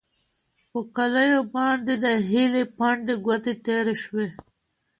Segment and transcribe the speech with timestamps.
[0.69, 4.27] پر کالیو باندې د هیلې پنډې ګوتې تېرې شوې.